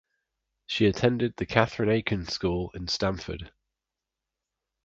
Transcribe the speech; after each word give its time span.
She 0.65 0.87
attended 0.87 1.35
the 1.37 1.45
Catherine 1.45 1.89
Aiken 1.91 2.25
School 2.25 2.71
in 2.71 2.87
Stamford. 2.87 3.51